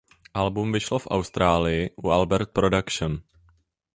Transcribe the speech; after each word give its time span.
Album 0.33 0.71
vyšlo 0.71 0.99
v 0.99 1.07
Austrálii 1.09 1.89
u 1.95 2.09
Albert 2.09 2.49
Production. 2.49 3.21